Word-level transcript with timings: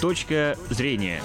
Точка 0.00 0.58
зрения. 0.68 1.22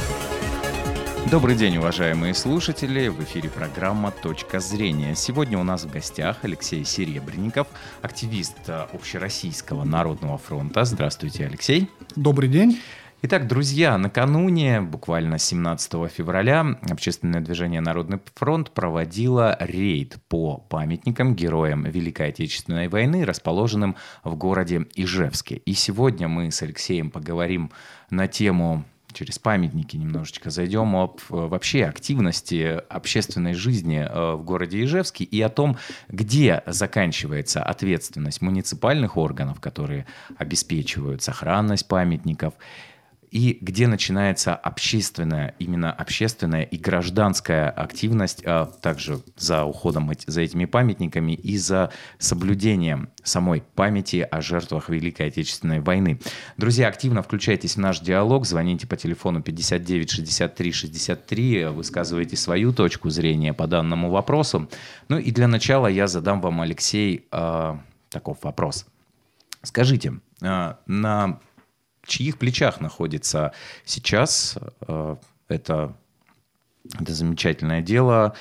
Добрый 1.30 1.56
день, 1.56 1.78
уважаемые 1.78 2.34
слушатели. 2.34 3.10
В 3.10 3.22
эфире 3.24 3.50
программа 3.50 4.12
«Точка 4.12 4.62
зрения». 4.62 5.14
Сегодня 5.14 5.60
у 5.60 5.64
нас 5.64 5.84
в 5.84 5.92
гостях 5.92 6.38
Алексей 6.44 6.86
Серебренников, 6.86 7.68
активист 8.02 8.58
Общероссийского 8.70 9.84
народного 9.84 10.38
фронта. 10.38 10.86
Здравствуйте, 10.86 11.46
Алексей. 11.46 11.90
Добрый 12.16 12.48
день. 12.48 12.80
Итак, 13.24 13.48
друзья, 13.48 14.00
накануне, 14.00 14.82
буквально 14.82 15.38
17 15.38 16.12
февраля, 16.12 16.80
общественное 16.90 17.40
движение 17.40 17.80
«Народный 17.80 18.20
фронт» 18.34 18.72
проводило 18.72 19.56
рейд 19.60 20.18
по 20.28 20.58
памятникам 20.58 21.36
героям 21.36 21.84
Великой 21.84 22.30
Отечественной 22.30 22.88
войны, 22.88 23.24
расположенным 23.24 23.96
в 24.24 24.36
городе 24.36 24.88
Ижевске. 24.96 25.58
И 25.58 25.74
сегодня 25.74 26.28
мы 26.28 26.50
с 26.50 26.64
Алексеем 26.64 27.12
поговорим 27.12 27.72
на 28.10 28.28
тему 28.28 28.86
через 29.14 29.38
памятники 29.38 29.98
немножечко 29.98 30.50
зайдем 30.50 30.96
об 30.96 31.20
э, 31.30 31.36
вообще 31.36 31.86
активности 31.86 32.82
общественной 32.90 33.54
жизни 33.54 34.00
э, 34.00 34.34
в 34.34 34.44
городе 34.44 34.84
Ижевске 34.84 35.26
и 35.26 35.40
о 35.42 35.50
том, 35.50 35.78
где 36.08 36.64
заканчивается 36.66 37.62
ответственность 37.62 38.42
муниципальных 38.42 39.16
органов, 39.16 39.60
которые 39.60 40.08
обеспечивают 40.38 41.22
сохранность 41.22 41.88
памятников, 41.88 42.56
и 43.32 43.58
где 43.62 43.88
начинается 43.88 44.54
общественная, 44.54 45.56
именно 45.58 45.92
общественная 45.92 46.64
и 46.64 46.78
гражданская 46.78 47.70
активность, 47.70 48.44
а 48.46 48.66
также 48.66 49.22
за 49.38 49.64
уходом 49.64 50.12
за 50.28 50.42
этими 50.42 50.66
памятниками 50.66 51.32
и 51.32 51.58
за 51.58 51.92
соблюдением 52.20 53.10
самой 53.24 53.64
памяти 53.76 54.28
о 54.30 54.42
жертвах 54.42 54.90
Великой 54.90 55.28
Отечественной 55.28 55.80
войны. 55.80 56.20
Друзья, 56.58 56.90
активно 56.90 57.24
включайтесь 57.24 57.76
в 57.76 57.80
наш 57.80 58.02
диалог, 58.02 58.46
звоните 58.46 58.86
по 58.86 58.98
телефону 58.98 59.42
59 59.42 60.10
63 60.10 60.72
63, 60.74 61.66
высказывайте 61.68 62.36
свою 62.36 62.74
точку 62.74 63.10
зрения 63.10 63.54
по 63.54 63.66
данному 63.66 64.10
вопросу. 64.10 64.70
Ну 65.08 65.18
и 65.18 65.32
для 65.32 65.48
начала 65.48 65.88
я 65.88 66.08
задам 66.08 66.42
вам, 66.42 66.60
Алексей, 66.60 67.28
э, 67.32 67.78
таков 68.10 68.40
вопрос. 68.44 68.86
Скажите, 69.64 70.20
э, 70.42 70.74
на 70.86 71.40
чьих 72.06 72.38
плечах 72.38 72.82
находится 72.82 73.54
сейчас 73.86 74.58
э, 74.88 75.16
это, 75.48 75.96
это 77.00 77.14
замечательное 77.14 77.82
дело, 77.82 78.36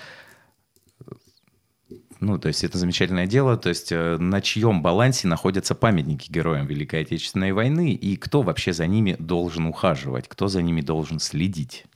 ну, 2.21 2.39
то 2.39 2.49
есть 2.49 2.65
это 2.65 2.77
замечательное 2.77 3.27
дело, 3.27 3.57
то 3.57 3.71
есть 3.71 3.93
э, 3.93 4.19
на 4.19 4.43
чьем 4.43 4.83
балансе 4.83 5.27
находятся 5.27 5.75
памятники 5.75 6.31
героям 6.31 6.67
Великой 6.67 7.03
Отечественной 7.03 7.53
войны 7.53 7.93
и 7.93 8.17
кто 8.17 8.43
вообще 8.43 8.73
за 8.73 8.87
ними 8.87 9.17
должен 9.19 9.67
ухаживать, 9.67 10.29
кто 10.29 10.49
за 10.49 10.61
ними 10.61 10.83
должен 10.83 11.19
следить? 11.19 11.87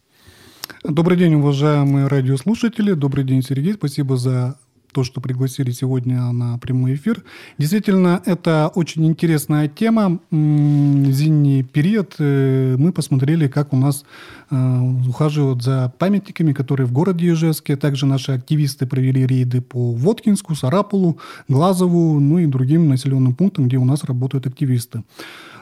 Добрый 0.82 1.18
день, 1.18 1.34
уважаемые 1.34 2.06
радиослушатели. 2.06 2.92
Добрый 2.92 3.24
день, 3.24 3.42
Сергей. 3.42 3.74
Спасибо 3.74 4.16
за 4.16 4.58
то, 4.94 5.02
что 5.02 5.20
пригласили 5.20 5.72
сегодня 5.72 6.30
на 6.32 6.56
прямой 6.58 6.94
эфир. 6.94 7.24
Действительно, 7.58 8.22
это 8.24 8.70
очень 8.74 9.04
интересная 9.06 9.66
тема. 9.68 10.20
Зимний 10.30 11.64
период 11.64 12.14
э, 12.20 12.76
мы 12.78 12.92
посмотрели, 12.92 13.48
как 13.48 13.72
у 13.72 13.76
нас 13.76 14.04
э, 14.50 14.80
ухаживают 15.08 15.62
за 15.62 15.92
памятниками, 15.98 16.52
которые 16.52 16.86
в 16.86 16.92
городе 16.92 17.32
Ижевске. 17.32 17.76
Также 17.76 18.06
наши 18.06 18.32
активисты 18.32 18.86
провели 18.86 19.26
рейды 19.26 19.60
по 19.60 19.92
Воткинску, 19.92 20.54
Сарапулу, 20.54 21.18
Глазову, 21.48 22.20
ну 22.20 22.38
и 22.38 22.46
другим 22.46 22.88
населенным 22.88 23.34
пунктам, 23.34 23.66
где 23.66 23.78
у 23.78 23.84
нас 23.84 24.04
работают 24.04 24.46
активисты. 24.46 25.02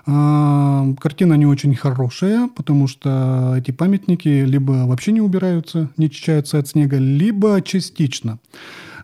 А, 0.04 0.86
картина 0.98 1.34
не 1.34 1.46
очень 1.46 1.74
хорошая, 1.74 2.48
потому 2.48 2.88
что 2.88 3.54
эти 3.56 3.70
памятники 3.70 4.28
либо 4.28 4.86
вообще 4.86 5.12
не 5.12 5.20
убираются, 5.20 5.90
не 5.96 6.06
очищаются 6.06 6.58
от 6.58 6.68
снега, 6.68 6.98
либо 6.98 7.60
частично. 7.62 8.38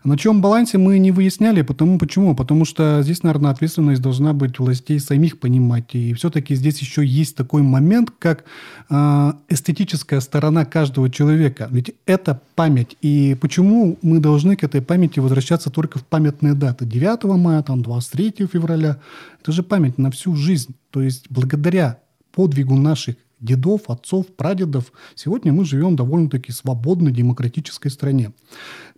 На 0.03 0.17
чем 0.17 0.41
балансе 0.41 0.77
мы 0.77 0.99
не 0.99 1.11
выясняли, 1.11 1.61
потому 1.61 1.97
почему? 1.97 2.35
Потому 2.35 2.65
что 2.65 3.01
здесь, 3.03 3.23
наверное, 3.23 3.51
ответственность 3.51 4.01
должна 4.01 4.33
быть 4.33 4.59
властей 4.59 4.99
самих 4.99 5.39
понимать. 5.39 5.93
И 5.93 6.13
все-таки 6.13 6.55
здесь 6.55 6.79
еще 6.79 7.05
есть 7.05 7.35
такой 7.35 7.61
момент, 7.61 8.11
как 8.17 8.45
э, 8.89 9.33
эстетическая 9.49 10.19
сторона 10.19 10.65
каждого 10.65 11.09
человека. 11.09 11.67
Ведь 11.71 11.95
это 12.05 12.41
память. 12.55 12.95
И 13.01 13.35
почему 13.39 13.97
мы 14.01 14.19
должны 14.19 14.55
к 14.55 14.63
этой 14.63 14.81
памяти 14.81 15.19
возвращаться 15.19 15.69
только 15.69 15.99
в 15.99 16.05
памятные 16.05 16.53
даты? 16.53 16.85
9 16.85 17.23
мая, 17.37 17.61
там, 17.61 17.81
23 17.81 18.47
февраля. 18.51 18.97
Это 19.41 19.51
же 19.51 19.63
память 19.63 19.97
на 19.97 20.11
всю 20.11 20.35
жизнь. 20.35 20.75
То 20.91 21.01
есть 21.01 21.25
благодаря 21.29 21.99
подвигу 22.31 22.75
наших 22.75 23.15
дедов, 23.39 23.89
отцов, 23.89 24.27
прадедов. 24.35 24.91
Сегодня 25.15 25.53
мы 25.53 25.65
живем 25.65 25.93
в 25.93 25.95
довольно-таки 25.95 26.51
свободной 26.51 27.11
демократической 27.11 27.89
стране. 27.89 28.31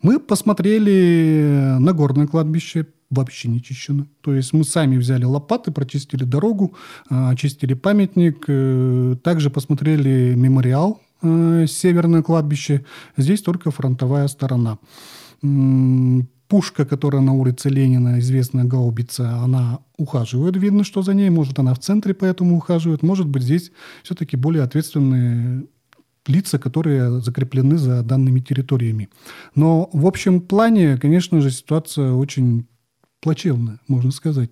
Мы 0.01 0.19
посмотрели 0.19 1.77
на 1.79 1.93
горное 1.93 2.27
кладбище, 2.27 2.87
вообще 3.09 3.49
не 3.49 3.61
чищено. 3.61 4.07
То 4.21 4.33
есть 4.33 4.53
мы 4.53 4.63
сами 4.63 4.97
взяли 4.97 5.25
лопаты, 5.25 5.71
прочистили 5.71 6.23
дорогу, 6.23 6.75
а, 7.09 7.29
очистили 7.29 7.73
памятник. 7.73 8.45
Э, 8.47 9.15
также 9.23 9.49
посмотрели 9.49 10.33
мемориал 10.35 11.01
э, 11.21 11.65
Северное 11.67 12.23
кладбище. 12.23 12.85
Здесь 13.17 13.41
только 13.41 13.69
фронтовая 13.69 14.27
сторона 14.27 14.79
пушка, 16.51 16.85
которая 16.85 17.21
на 17.21 17.33
улице 17.33 17.69
Ленина, 17.69 18.19
известная 18.19 18.65
гаубица, 18.65 19.37
она 19.37 19.79
ухаживает, 19.97 20.57
видно, 20.57 20.83
что 20.83 21.01
за 21.01 21.13
ней, 21.13 21.29
может, 21.29 21.59
она 21.59 21.73
в 21.73 21.79
центре 21.79 22.13
поэтому 22.13 22.57
ухаживает, 22.57 23.03
может 23.03 23.25
быть, 23.25 23.43
здесь 23.43 23.71
все-таки 24.03 24.35
более 24.35 24.63
ответственные 24.63 25.67
лица, 26.27 26.59
которые 26.59 27.21
закреплены 27.21 27.77
за 27.77 28.03
данными 28.03 28.41
территориями. 28.41 29.07
Но 29.55 29.89
в 29.93 30.05
общем 30.05 30.41
плане, 30.41 30.97
конечно 30.97 31.39
же, 31.39 31.51
ситуация 31.51 32.11
очень 32.11 32.67
плачевная, 33.21 33.79
можно 33.87 34.11
сказать. 34.11 34.49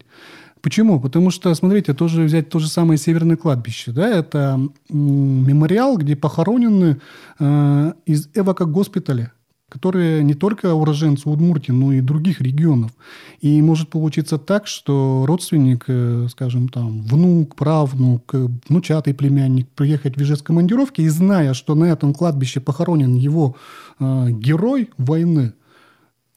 Почему? 0.61 1.01
Потому 1.01 1.31
что, 1.31 1.53
смотрите, 1.53 1.93
тоже 1.93 2.23
взять 2.23 2.47
то 2.47 2.59
же 2.59 2.69
самое 2.69 2.97
Северное 2.97 3.35
кладбище. 3.35 3.91
Да? 3.91 4.07
Это 4.07 4.57
мемориал, 4.87 5.97
где 5.97 6.15
похоронены 6.15 7.01
э, 7.39 7.93
из 8.05 8.29
эвакогоспиталя 8.33 9.33
которые 9.69 10.23
не 10.23 10.33
только 10.33 10.73
уроженцы 10.73 11.29
Удмуртии, 11.29 11.71
но 11.71 11.93
и 11.93 12.01
других 12.01 12.41
регионов. 12.41 12.91
И 13.39 13.61
может 13.61 13.89
получиться 13.89 14.37
так, 14.37 14.67
что 14.67 15.25
родственник, 15.27 15.85
э, 15.87 16.27
скажем, 16.31 16.67
там, 16.69 17.03
внук, 17.03 17.55
правнук, 17.55 18.23
э, 18.33 18.47
внучатый 18.67 19.13
племянник 19.13 19.69
приехать 19.69 20.17
в 20.17 20.21
Ижевск 20.21 20.47
командировке 20.47 21.03
и 21.03 21.09
зная, 21.09 21.53
что 21.53 21.75
на 21.75 21.85
этом 21.85 22.13
кладбище 22.13 22.59
похоронен 22.59 23.15
его 23.15 23.55
э, 23.99 24.31
герой 24.31 24.89
войны, 24.97 25.53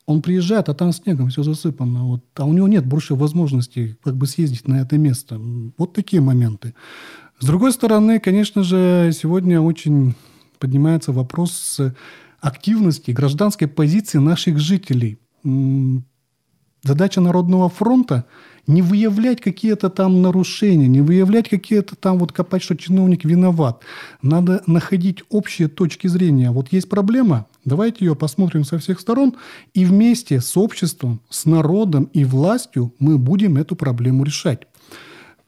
он 0.04 0.20
приезжает, 0.20 0.69
а 0.69 0.75
там 0.75 0.93
снегом 0.93 1.31
все 1.31 1.43
засыпано. 1.43 2.04
Вот, 2.04 2.25
а 2.37 2.44
у 2.44 2.53
него 2.53 2.69
нет 2.69 2.84
больше 2.84 3.14
возможности 3.14 3.97
как 4.03 4.16
бы 4.16 4.26
съездить 4.26 4.69
на 4.69 4.81
это 4.81 4.99
место. 4.99 5.41
Вот 5.78 5.93
такие 5.94 6.20
моменты. 6.20 6.75
С 7.38 7.47
другой 7.47 7.72
стороны, 7.72 8.20
конечно 8.20 8.62
же, 8.62 9.10
сегодня 9.12 9.60
очень 9.60 10.14
поднимается 10.59 11.12
вопрос 11.12 11.81
активности, 12.42 13.12
гражданской 13.12 13.69
позиции 13.69 14.19
наших 14.19 14.58
жителей. 14.58 15.19
Задача 16.84 17.20
Народного 17.20 17.69
фронта 17.69 18.25
не 18.66 18.82
выявлять 18.82 19.41
какие-то 19.41 19.88
там 19.88 20.22
нарушения, 20.22 20.88
не 20.88 21.00
выявлять 21.00 21.48
какие-то 21.48 21.94
там 21.94 22.19
вот 22.19 22.32
копать, 22.32 22.62
что 22.62 22.76
чиновник 22.76 23.25
виноват. 23.25 23.82
Надо 24.22 24.62
находить 24.66 25.22
общие 25.31 25.69
точки 25.69 26.08
зрения. 26.08 26.50
Вот 26.50 26.72
есть 26.72 26.88
проблема, 26.88 27.47
давайте 27.64 28.04
ее 28.04 28.16
посмотрим 28.16 28.64
со 28.64 28.78
всех 28.78 29.00
сторон, 29.00 29.34
и 29.75 29.84
вместе 29.84 30.41
с 30.41 30.56
обществом, 30.56 31.20
с 31.28 31.47
народом 31.47 32.10
и 32.12 32.25
властью 32.25 32.92
мы 32.98 33.19
будем 33.19 33.56
эту 33.56 33.76
проблему 33.76 34.25
решать. 34.25 34.66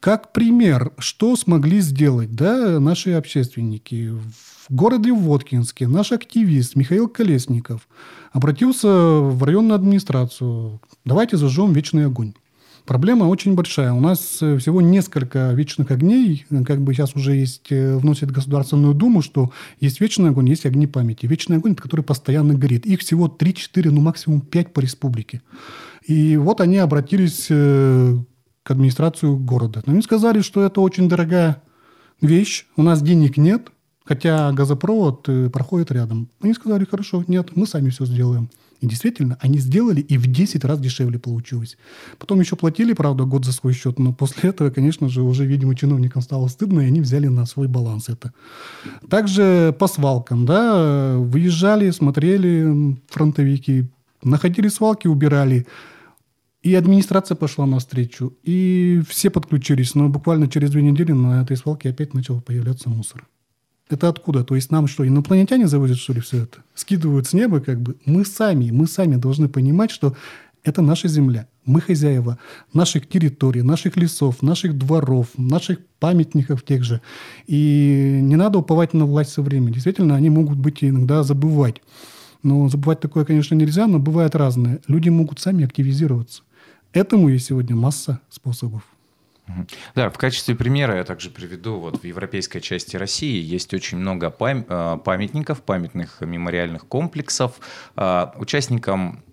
Как 0.05 0.33
пример, 0.33 0.91
что 0.99 1.35
смогли 1.35 1.79
сделать 1.79 2.35
да, 2.35 2.79
наши 2.79 3.13
общественники 3.13 4.11
в 4.11 4.71
городе 4.71 5.11
Воткинске 5.11 5.87
наш 5.87 6.11
активист 6.11 6.75
Михаил 6.75 7.07
Колесников 7.07 7.87
обратился 8.31 8.87
в 8.87 9.43
районную 9.43 9.73
администрацию. 9.73 10.79
Давайте 11.05 11.37
зажжем 11.37 11.73
вечный 11.73 12.05
огонь. 12.05 12.35
Проблема 12.85 13.23
очень 13.23 13.55
большая. 13.55 13.93
У 13.93 13.99
нас 13.99 14.43
э, 14.43 14.59
всего 14.59 14.79
несколько 14.79 15.51
вечных 15.53 15.89
огней. 15.89 16.45
Как 16.67 16.81
бы 16.81 16.93
сейчас 16.93 17.15
уже 17.15 17.33
есть, 17.33 17.71
э, 17.71 17.97
вносит 17.97 18.29
Государственную 18.29 18.93
Думу, 18.93 19.23
что 19.23 19.51
есть 19.79 19.99
вечный 20.01 20.29
огонь, 20.29 20.47
есть 20.47 20.67
огни 20.67 20.85
памяти. 20.85 21.25
Вечный 21.25 21.57
огонь, 21.57 21.73
который 21.73 22.05
постоянно 22.05 22.53
горит. 22.53 22.85
Их 22.85 22.99
всего 22.99 23.27
3-4, 23.27 23.89
ну 23.89 24.01
максимум 24.01 24.41
5 24.41 24.71
по 24.71 24.81
республике. 24.81 25.41
И 26.05 26.37
вот 26.37 26.61
они 26.61 26.77
обратились 26.77 27.47
э, 27.49 28.19
к 28.65 28.71
администрацию 28.71 29.37
города. 29.37 29.83
Они 29.85 30.01
сказали, 30.01 30.41
что 30.41 30.65
это 30.65 30.81
очень 30.81 31.07
дорогая 31.07 31.61
вещь, 32.19 32.65
у 32.75 32.83
нас 32.83 33.01
денег 33.01 33.37
нет, 33.37 33.69
Хотя 34.05 34.51
газопровод 34.51 35.27
э, 35.27 35.49
проходит 35.49 35.91
рядом. 35.91 36.29
Они 36.39 36.53
сказали, 36.53 36.85
хорошо, 36.85 37.23
нет, 37.27 37.55
мы 37.55 37.65
сами 37.65 37.89
все 37.89 38.05
сделаем. 38.05 38.49
И 38.81 38.87
действительно, 38.87 39.37
они 39.41 39.57
сделали, 39.57 40.01
и 40.01 40.17
в 40.17 40.27
10 40.27 40.63
раз 40.63 40.79
дешевле 40.79 41.17
получилось. 41.17 41.75
Потом 42.19 42.39
еще 42.39 42.55
платили, 42.55 42.93
правда, 42.93 43.23
год 43.23 43.45
за 43.45 43.51
свой 43.51 43.73
счет, 43.73 43.97
но 43.97 44.13
после 44.13 44.49
этого, 44.51 44.69
конечно 44.69 45.09
же, 45.09 45.23
уже, 45.23 45.45
видимо, 45.45 45.75
чиновникам 45.75 46.21
стало 46.21 46.47
стыдно, 46.49 46.81
и 46.81 46.85
они 46.85 47.01
взяли 47.01 47.27
на 47.27 47.47
свой 47.47 47.67
баланс 47.67 48.09
это. 48.09 48.31
Также 49.09 49.75
по 49.79 49.87
свалкам, 49.87 50.45
да, 50.45 51.17
выезжали, 51.17 51.89
смотрели 51.89 52.95
фронтовики, 53.09 53.87
находили 54.21 54.67
свалки, 54.67 55.07
убирали. 55.07 55.65
И 56.65 56.73
администрация 56.73 57.35
пошла 57.35 57.67
навстречу, 57.67 58.33
и 58.41 59.03
все 59.07 59.29
подключились, 59.29 59.93
но 59.93 60.09
буквально 60.09 60.49
через 60.49 60.71
две 60.71 60.81
недели 60.81 61.11
на 61.11 61.43
этой 61.43 61.57
свалке 61.57 61.91
опять 61.91 62.15
начал 62.15 62.41
появляться 62.41 62.89
мусор. 62.89 63.27
Это 63.87 64.09
откуда? 64.09 64.43
То 64.43 64.55
есть 64.55 64.71
нам 64.71 64.87
что, 64.87 65.07
инопланетяне 65.07 65.67
завозят, 65.67 65.97
что 65.97 66.13
ли, 66.13 66.21
все 66.21 66.41
это? 66.41 66.63
Скидывают 66.73 67.27
с 67.27 67.33
неба, 67.33 67.59
как 67.59 67.79
бы. 67.79 67.97
Мы 68.07 68.25
сами, 68.25 68.71
мы 68.71 68.87
сами 68.87 69.15
должны 69.15 69.47
понимать, 69.47 69.91
что 69.91 70.15
это 70.63 70.81
наша 70.81 71.07
земля. 71.07 71.47
Мы 71.65 71.81
хозяева 71.81 72.39
наших 72.73 73.07
территорий, 73.07 73.61
наших 73.61 73.95
лесов, 73.95 74.41
наших 74.41 74.75
дворов, 74.75 75.27
наших 75.37 75.77
памятников 75.99 76.63
тех 76.63 76.83
же. 76.83 76.99
И 77.45 78.19
не 78.23 78.37
надо 78.37 78.57
уповать 78.57 78.95
на 78.95 79.05
власть 79.05 79.33
со 79.33 79.43
временем. 79.43 79.73
Действительно, 79.73 80.15
они 80.15 80.31
могут 80.31 80.57
быть 80.57 80.83
иногда 80.83 81.21
забывать. 81.21 81.83
Но 82.41 82.69
забывать 82.69 82.99
такое, 82.99 83.23
конечно, 83.23 83.53
нельзя, 83.53 83.85
но 83.85 83.99
бывает 83.99 84.35
разное. 84.35 84.79
Люди 84.87 85.09
могут 85.09 85.39
сами 85.39 85.63
активизироваться. 85.63 86.41
Этому 86.95 87.27
есть 87.27 87.47
сегодня 87.47 87.75
масса 87.75 88.21
способов. 88.29 88.83
Да, 89.95 90.09
в 90.09 90.17
качестве 90.17 90.55
примера 90.55 90.95
я 90.95 91.03
также 91.03 91.29
приведу, 91.29 91.77
вот 91.77 92.01
в 92.01 92.03
европейской 92.05 92.61
части 92.61 92.95
России 92.95 93.43
есть 93.43 93.73
очень 93.73 93.97
много 93.97 94.33
э, 94.39 94.97
памятников, 95.03 95.61
памятных 95.61 96.21
мемориальных 96.21 96.87
комплексов 96.87 97.59
э, 97.97 98.25
участникам 98.37 99.23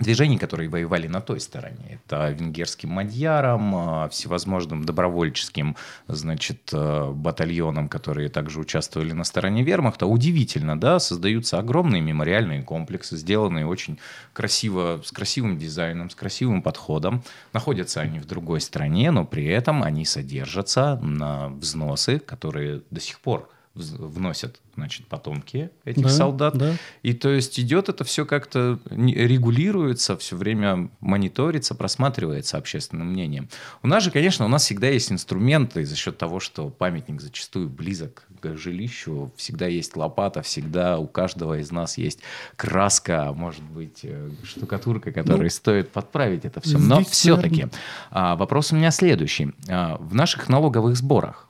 движений, 0.00 0.38
которые 0.38 0.68
воевали 0.68 1.06
на 1.06 1.20
той 1.20 1.40
стороне. 1.40 2.00
Это 2.06 2.30
венгерским 2.30 2.90
мадьярам, 2.90 3.74
а, 3.74 4.08
всевозможным 4.08 4.84
добровольческим 4.84 5.76
значит, 6.08 6.70
э, 6.72 7.10
батальонам, 7.12 7.88
которые 7.88 8.30
также 8.30 8.60
участвовали 8.60 9.12
на 9.12 9.24
стороне 9.24 9.62
вермахта. 9.62 10.06
Удивительно, 10.06 10.78
да, 10.78 10.98
создаются 10.98 11.58
огромные 11.58 12.00
мемориальные 12.00 12.62
комплексы, 12.62 13.16
сделанные 13.16 13.66
очень 13.66 13.98
красиво, 14.32 15.02
с 15.04 15.12
красивым 15.12 15.58
дизайном, 15.58 16.10
с 16.10 16.14
красивым 16.14 16.62
подходом. 16.62 17.22
Находятся 17.52 18.00
они 18.00 18.18
в 18.18 18.26
другой 18.26 18.60
стране, 18.60 19.10
но 19.10 19.24
при 19.24 19.46
этом 19.46 19.82
они 19.82 20.04
содержатся 20.04 20.96
на 21.02 21.48
взносы, 21.48 22.18
которые 22.18 22.82
до 22.90 23.00
сих 23.00 23.20
пор 23.20 23.50
вносят, 23.74 24.60
значит, 24.74 25.06
потомки 25.06 25.70
этих 25.84 26.02
да, 26.02 26.08
солдат. 26.08 26.56
Да. 26.56 26.74
И 27.02 27.12
то 27.12 27.30
есть 27.30 27.58
идет 27.60 27.88
это 27.88 28.02
все 28.04 28.26
как-то 28.26 28.80
регулируется, 28.90 30.16
все 30.16 30.36
время 30.36 30.90
мониторится, 31.00 31.74
просматривается 31.74 32.56
общественным 32.58 33.12
мнением. 33.12 33.48
У 33.82 33.88
нас 33.88 34.02
же, 34.02 34.10
конечно, 34.10 34.44
у 34.44 34.48
нас 34.48 34.64
всегда 34.64 34.88
есть 34.88 35.12
инструменты 35.12 35.84
за 35.86 35.94
счет 35.94 36.18
того, 36.18 36.40
что 36.40 36.68
памятник 36.68 37.20
зачастую 37.20 37.68
близок 37.68 38.26
к 38.40 38.56
жилищу, 38.56 39.32
всегда 39.36 39.66
есть 39.66 39.96
лопата, 39.96 40.42
всегда 40.42 40.98
у 40.98 41.06
каждого 41.06 41.58
из 41.58 41.70
нас 41.70 41.96
есть 41.96 42.20
краска, 42.56 43.32
может 43.32 43.62
быть, 43.62 44.00
э, 44.02 44.30
штукатурка, 44.42 45.12
которой 45.12 45.44
ну, 45.44 45.50
стоит 45.50 45.90
подправить 45.90 46.44
это 46.44 46.60
все. 46.60 46.78
Но 46.78 47.04
все-таки 47.04 47.66
а, 48.10 48.34
вопрос 48.34 48.72
у 48.72 48.76
меня 48.76 48.90
следующий. 48.90 49.52
А, 49.68 49.96
в 49.98 50.14
наших 50.14 50.48
налоговых 50.48 50.96
сборах 50.96 51.49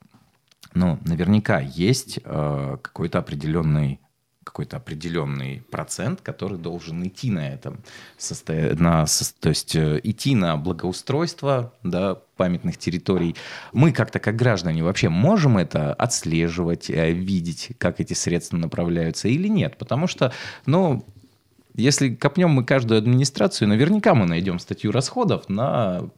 ну, 0.75 0.99
наверняка 1.05 1.61
есть 1.61 2.21
э, 2.23 2.77
какой-то 2.83 3.19
определенный 3.19 4.01
какой-то 4.43 4.79
определенный 4.79 5.63
процент, 5.71 6.23
который 6.23 6.59
должен 6.59 7.07
идти 7.07 7.31
на 7.31 7.49
этом, 7.51 7.81
состо... 8.17 8.75
на, 8.79 9.05
то 9.39 9.49
есть 9.51 9.77
э, 9.77 10.01
идти 10.03 10.35
на 10.35 10.57
благоустройство 10.57 11.73
да, 11.85 12.17
памятных 12.37 12.77
территорий. 12.79 13.37
Мы 13.73 13.93
как-то 13.93 14.19
как 14.19 14.37
граждане 14.37 14.83
вообще 14.83 15.09
можем 15.09 15.59
это 15.59 15.95
отслеживать, 15.95 16.91
э, 16.91 17.13
видеть, 17.13 17.73
как 17.79 18.01
эти 18.01 18.15
средства 18.15 18.57
направляются 18.57 19.29
или 19.29 19.47
нет? 19.47 19.77
Потому 19.77 20.07
что, 20.07 20.33
ну, 20.67 21.05
если 21.75 22.15
копнем 22.15 22.51
мы 22.51 22.65
каждую 22.65 22.99
администрацию, 22.99 23.69
наверняка 23.69 24.15
мы 24.15 24.27
найдем 24.27 24.59
статью 24.59 24.91
расходов 24.91 25.49
на 25.49 26.11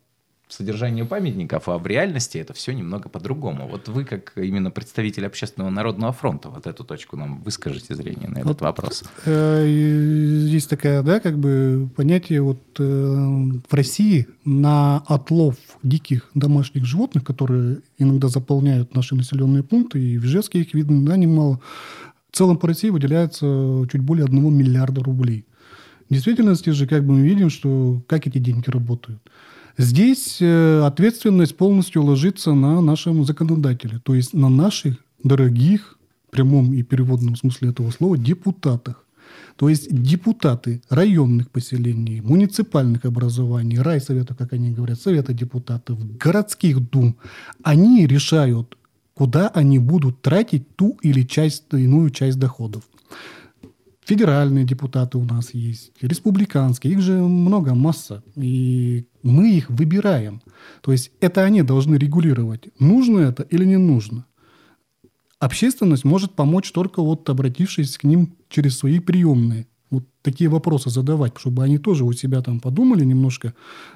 содержанию 0.52 1.06
памятников, 1.06 1.68
а 1.68 1.78
в 1.78 1.86
реальности 1.86 2.38
это 2.38 2.52
все 2.52 2.72
немного 2.72 3.08
по-другому. 3.08 3.68
Вот 3.68 3.88
вы, 3.88 4.04
как 4.04 4.32
именно 4.36 4.70
представитель 4.70 5.26
Общественного 5.26 5.70
народного 5.70 6.12
фронта, 6.12 6.48
вот 6.48 6.66
эту 6.66 6.84
точку 6.84 7.16
нам 7.16 7.42
выскажите 7.42 7.94
зрение 7.94 8.28
на 8.28 8.38
этот 8.38 8.48
вот, 8.48 8.60
вопрос. 8.60 9.04
Э, 9.24 9.64
есть 9.66 10.68
такая, 10.68 11.02
да, 11.02 11.20
как 11.20 11.38
бы 11.38 11.88
понятие 11.96 12.42
вот 12.42 12.60
э, 12.78 12.82
в 12.82 13.74
России 13.74 14.26
на 14.44 15.02
отлов 15.06 15.56
диких 15.82 16.30
домашних 16.34 16.84
животных, 16.84 17.24
которые 17.24 17.78
иногда 17.98 18.28
заполняют 18.28 18.94
наши 18.94 19.14
населенные 19.14 19.62
пункты, 19.62 20.02
и 20.02 20.18
в 20.18 20.24
Ижевске 20.24 20.60
их 20.60 20.74
видно, 20.74 21.04
да, 21.06 21.16
немало, 21.16 21.60
в 22.30 22.36
целом 22.36 22.56
по 22.58 22.68
России 22.68 22.90
выделяется 22.90 23.86
чуть 23.90 24.00
более 24.00 24.26
1 24.26 24.54
миллиарда 24.54 25.02
рублей. 25.02 25.46
В 26.08 26.14
действительности 26.14 26.70
же 26.70 26.86
как 26.86 27.04
бы 27.04 27.14
мы 27.14 27.22
видим, 27.22 27.48
что 27.48 28.02
как 28.06 28.26
эти 28.26 28.38
деньги 28.38 28.68
работают– 28.68 29.20
Здесь 29.78 30.38
э, 30.40 30.82
ответственность 30.84 31.56
полностью 31.56 32.02
ложится 32.02 32.52
на 32.52 32.80
нашем 32.80 33.24
законодателе, 33.24 33.98
то 34.02 34.14
есть 34.14 34.34
на 34.34 34.48
наших 34.48 34.96
дорогих, 35.22 35.98
в 36.28 36.30
прямом 36.30 36.74
и 36.74 36.82
переводном 36.82 37.36
смысле 37.36 37.70
этого 37.70 37.90
слова, 37.90 38.18
депутатах. 38.18 39.04
То 39.56 39.68
есть 39.68 39.88
депутаты 39.90 40.82
районных 40.88 41.50
поселений, 41.50 42.20
муниципальных 42.20 43.04
образований, 43.04 43.78
райсовета, 43.78 44.34
как 44.34 44.52
они 44.52 44.72
говорят, 44.72 45.00
совета 45.00 45.32
депутатов, 45.32 45.98
городских 46.16 46.90
дум, 46.90 47.16
они 47.62 48.06
решают, 48.06 48.76
куда 49.14 49.48
они 49.48 49.78
будут 49.78 50.22
тратить 50.22 50.74
ту 50.76 50.98
или 51.02 51.22
часть, 51.22 51.64
иную 51.72 52.10
часть 52.10 52.38
доходов. 52.38 52.82
Федеральные 54.04 54.64
депутаты 54.64 55.16
у 55.16 55.24
нас 55.24 55.54
есть, 55.54 55.92
республиканские, 56.00 56.94
их 56.94 57.00
же 57.00 57.12
много, 57.12 57.74
масса. 57.74 58.24
И 58.34 59.06
мы 59.22 59.50
их 59.52 59.70
выбираем. 59.70 60.42
То 60.80 60.90
есть 60.90 61.12
это 61.20 61.44
они 61.44 61.62
должны 61.62 61.94
регулировать, 61.94 62.68
нужно 62.80 63.20
это 63.20 63.44
или 63.44 63.64
не 63.64 63.76
нужно. 63.76 64.26
Общественность 65.38 66.04
может 66.04 66.34
помочь 66.34 66.72
только 66.72 67.02
вот 67.02 67.28
обратившись 67.28 67.96
к 67.96 68.04
ним 68.04 68.36
через 68.48 68.78
свои 68.78 68.98
приемные 68.98 69.66
вот 69.92 70.04
такие 70.22 70.48
вопросы 70.48 70.88
задавать, 70.88 71.34
чтобы 71.36 71.62
они 71.62 71.76
тоже 71.76 72.04
у 72.04 72.12
себя 72.12 72.40
там 72.40 72.60
подумали 72.60 73.04
немножко. 73.04 73.54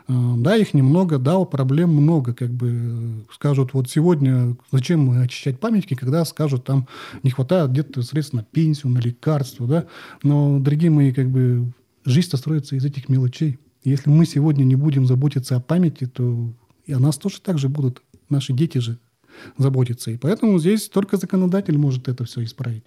Э, 0.09 0.35
да, 0.37 0.55
их 0.55 0.75
немного, 0.75 1.19
да, 1.19 1.43
проблем 1.45 1.91
много. 1.91 2.35
Как 2.35 2.51
бы 2.51 3.25
скажут, 3.33 3.73
вот 3.73 3.89
сегодня 3.89 4.57
зачем 4.71 5.01
мы 5.01 5.23
очищать 5.23 5.59
памятники, 5.59 5.95
когда 5.95 6.25
скажут, 6.27 6.65
там 6.65 6.87
не 7.23 7.31
хватает 7.31 7.71
где-то 7.71 8.03
средств 8.03 8.35
на 8.35 8.45
пенсию, 8.45 8.93
на 8.93 8.99
лекарства, 8.99 9.67
да. 9.67 9.87
Но, 10.23 10.59
дорогие 10.59 10.91
мои, 10.91 11.13
как 11.13 11.31
бы 11.31 11.73
жизнь-то 12.05 12.37
строится 12.37 12.77
из 12.77 12.85
этих 12.85 13.09
мелочей. 13.09 13.59
Если 13.83 14.11
мы 14.11 14.27
сегодня 14.27 14.65
не 14.65 14.77
будем 14.77 15.07
заботиться 15.07 15.57
о 15.57 15.61
памяти, 15.61 16.07
то 16.07 16.53
и 16.85 16.93
о 16.93 16.99
нас 16.99 17.17
тоже 17.17 17.41
так 17.41 17.59
же 17.59 17.71
будут 17.71 18.03
наши 18.29 18.53
дети 18.53 18.79
же 18.79 18.99
заботиться. 19.57 20.11
И 20.11 20.19
поэтому 20.19 20.59
здесь 20.59 20.91
только 20.91 21.17
законодатель 21.17 21.79
может 21.79 22.09
это 22.09 22.25
все 22.25 22.45
исправить. 22.45 22.85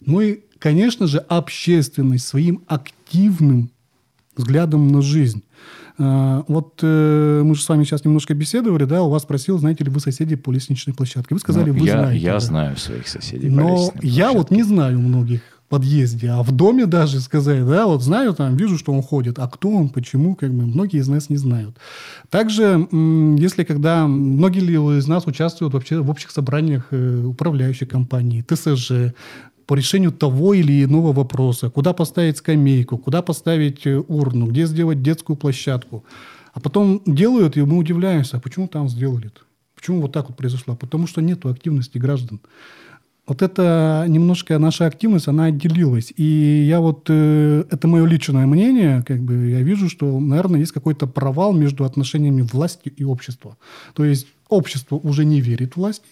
Ну 0.00 0.20
и, 0.20 0.40
конечно 0.58 1.06
же, 1.06 1.18
общественность 1.18 2.26
своим 2.26 2.62
активным 2.66 3.70
взглядом 4.36 4.88
на 4.88 5.02
жизнь. 5.02 5.42
А, 5.98 6.44
вот 6.46 6.80
э, 6.82 7.42
мы 7.42 7.54
же 7.54 7.62
с 7.62 7.68
вами 7.68 7.84
сейчас 7.84 8.04
немножко 8.04 8.34
беседовали, 8.34 8.84
да, 8.84 9.02
у 9.02 9.08
вас 9.08 9.22
спросил, 9.22 9.58
знаете 9.58 9.84
ли 9.84 9.90
вы 9.90 10.00
соседей 10.00 10.36
по 10.36 10.50
лестничной 10.50 10.94
площадке. 10.94 11.34
Вы 11.34 11.40
сказали, 11.40 11.70
ну, 11.70 11.78
вы 11.78 11.86
я, 11.86 11.92
знаете. 11.92 12.22
Я 12.22 12.32
да. 12.34 12.40
знаю 12.40 12.76
своих 12.76 13.08
соседей 13.08 13.48
Но 13.48 13.92
я 14.02 14.32
вот 14.32 14.50
не 14.50 14.62
знаю 14.62 15.00
многих 15.00 15.40
подъезде, 15.68 16.28
а 16.30 16.42
в 16.42 16.52
доме 16.52 16.86
даже 16.86 17.20
сказать, 17.20 17.66
да, 17.66 17.86
вот 17.86 18.02
знаю, 18.02 18.34
там, 18.34 18.56
вижу, 18.56 18.78
что 18.78 18.92
он 18.92 19.02
ходит, 19.02 19.38
а 19.38 19.48
кто 19.48 19.70
он, 19.70 19.88
почему, 19.88 20.36
как 20.36 20.52
бы, 20.52 20.64
многие 20.64 21.00
из 21.00 21.08
нас 21.08 21.28
не 21.28 21.36
знают. 21.36 21.76
Также, 22.30 22.86
если 22.92 23.64
когда 23.64 24.06
многие 24.06 24.60
из 24.98 25.08
нас 25.08 25.26
участвуют 25.26 25.74
вообще 25.74 25.98
в 26.00 26.10
общих 26.10 26.30
собраниях 26.30 26.88
э, 26.90 27.24
управляющей 27.24 27.86
компании, 27.86 28.44
ТСЖ, 28.46 29.14
по 29.66 29.74
решению 29.74 30.12
того 30.12 30.54
или 30.54 30.84
иного 30.84 31.12
вопроса. 31.12 31.70
Куда 31.70 31.92
поставить 31.92 32.38
скамейку, 32.38 32.98
куда 32.98 33.22
поставить 33.22 33.86
э, 33.86 33.98
урну, 33.98 34.46
где 34.46 34.66
сделать 34.66 35.02
детскую 35.02 35.36
площадку. 35.36 36.04
А 36.52 36.60
потом 36.60 37.02
делают, 37.04 37.56
и 37.56 37.62
мы 37.62 37.76
удивляемся, 37.76 38.36
а 38.36 38.40
почему 38.40 38.68
там 38.68 38.88
сделали 38.88 39.26
это? 39.26 39.40
Почему 39.74 40.00
вот 40.00 40.12
так 40.12 40.28
вот 40.28 40.36
произошло? 40.36 40.74
Потому 40.74 41.06
что 41.06 41.20
нет 41.20 41.44
активности 41.44 41.98
граждан. 41.98 42.40
Вот 43.26 43.42
это 43.42 44.04
немножко 44.08 44.58
наша 44.58 44.86
активность, 44.86 45.26
она 45.26 45.46
отделилась. 45.46 46.12
И 46.16 46.64
я 46.68 46.80
вот, 46.80 47.06
э, 47.08 47.64
это 47.68 47.88
мое 47.88 48.06
личное 48.06 48.46
мнение, 48.46 49.02
как 49.06 49.20
бы 49.20 49.50
я 49.50 49.62
вижу, 49.62 49.88
что, 49.88 50.20
наверное, 50.20 50.60
есть 50.60 50.72
какой-то 50.72 51.08
провал 51.08 51.52
между 51.52 51.84
отношениями 51.84 52.42
власти 52.42 52.88
и 52.88 53.04
общества. 53.04 53.56
То 53.94 54.04
есть 54.04 54.28
общество 54.48 54.96
уже 54.96 55.24
не 55.24 55.40
верит 55.40 55.76
власти, 55.76 56.06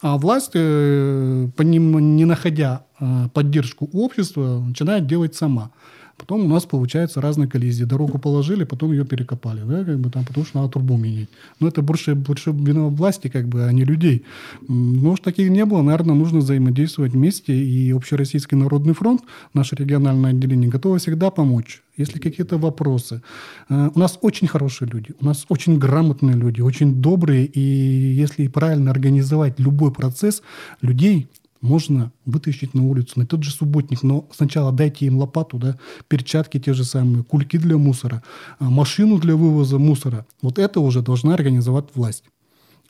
А 0.00 0.16
власть, 0.16 0.52
э, 0.54 1.48
не 1.58 2.24
находя 2.24 2.84
э, 3.00 3.28
поддержку 3.34 3.88
общества, 3.92 4.60
начинает 4.60 5.06
делать 5.06 5.34
сама. 5.34 5.70
Потом 6.18 6.44
у 6.44 6.48
нас 6.48 6.64
получается 6.66 7.20
разные 7.20 7.48
коллизии. 7.48 7.84
Дорогу 7.84 8.18
положили, 8.18 8.64
потом 8.64 8.92
ее 8.92 9.04
перекопали, 9.04 9.62
да, 9.62 9.84
как 9.84 9.98
бы 10.00 10.10
там, 10.10 10.24
потому 10.24 10.44
что 10.44 10.58
надо 10.58 10.72
трубу 10.72 10.96
менять. 10.96 11.28
Но 11.60 11.68
это 11.68 11.80
больше, 11.80 12.14
больше 12.16 12.50
вина 12.50 12.88
власти, 12.88 13.28
как 13.28 13.46
бы, 13.46 13.64
а 13.64 13.72
не 13.72 13.84
людей. 13.84 14.24
Может, 14.66 15.24
таких 15.24 15.48
не 15.48 15.64
было. 15.64 15.80
Наверное, 15.82 16.16
нужно 16.16 16.40
взаимодействовать 16.40 17.12
вместе. 17.12 17.54
И 17.54 17.92
Общероссийский 17.92 18.56
народный 18.58 18.94
фронт, 18.94 19.22
наше 19.54 19.76
региональное 19.76 20.30
отделение, 20.30 20.68
готово 20.68 20.98
всегда 20.98 21.30
помочь. 21.30 21.82
Если 21.96 22.18
какие-то 22.18 22.58
вопросы. 22.58 23.22
Э, 23.68 23.90
у 23.94 23.98
нас 23.98 24.18
очень 24.20 24.48
хорошие 24.48 24.88
люди, 24.88 25.14
у 25.20 25.24
нас 25.24 25.46
очень 25.48 25.78
грамотные 25.78 26.36
люди, 26.36 26.60
очень 26.60 27.00
добрые. 27.00 27.46
И 27.46 27.60
если 27.60 28.48
правильно 28.48 28.90
организовать 28.90 29.60
любой 29.60 29.92
процесс, 29.92 30.42
людей 30.82 31.28
можно 31.60 32.12
вытащить 32.24 32.74
на 32.74 32.86
улицу, 32.86 33.18
на 33.18 33.26
тот 33.26 33.42
же 33.42 33.50
субботник, 33.50 34.02
но 34.02 34.28
сначала 34.34 34.72
дайте 34.72 35.06
им 35.06 35.18
лопату, 35.18 35.58
да, 35.58 35.78
перчатки 36.08 36.58
те 36.60 36.74
же 36.74 36.84
самые, 36.84 37.24
кульки 37.24 37.58
для 37.58 37.78
мусора, 37.78 38.22
а, 38.58 38.70
машину 38.70 39.18
для 39.18 39.36
вывоза 39.36 39.78
мусора. 39.78 40.26
Вот 40.42 40.58
это 40.58 40.80
уже 40.80 41.02
должна 41.02 41.34
организовать 41.34 41.86
власть. 41.94 42.24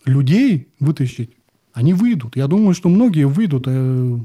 Людей 0.04 0.68
вытащить, 0.80 1.30
они 1.72 1.94
выйдут. 1.94 2.36
Я 2.36 2.46
думаю, 2.46 2.74
что 2.74 2.88
многие 2.88 3.26
выйдут. 3.26 3.64
Э, 3.66 4.18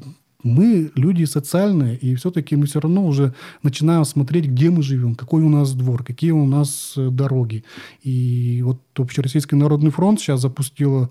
мы 0.43 0.91
люди 0.95 1.23
социальные, 1.23 1.97
и 1.97 2.15
все-таки 2.15 2.55
мы 2.55 2.65
все 2.65 2.79
равно 2.79 3.05
уже 3.05 3.33
начинаем 3.63 4.03
смотреть, 4.05 4.45
где 4.45 4.69
мы 4.69 4.83
живем, 4.83 5.15
какой 5.15 5.41
у 5.41 5.49
нас 5.49 5.73
двор, 5.73 6.03
какие 6.03 6.31
у 6.31 6.45
нас 6.45 6.93
э, 6.97 7.09
дороги. 7.09 7.63
И 8.01 8.61
вот 8.63 8.79
Общероссийский 8.97 9.57
народный 9.57 9.91
фронт 9.91 10.19
сейчас 10.19 10.41
запустила 10.41 11.09